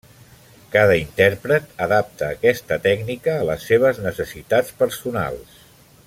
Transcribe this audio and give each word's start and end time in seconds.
Cada 0.75 0.95
intèrpret 1.01 1.67
adapta 1.87 2.31
aquesta 2.37 2.79
tècnica 2.87 3.35
a 3.41 3.45
les 3.53 3.69
seves 3.73 4.01
necessitats 4.09 4.77
personals. 4.85 5.61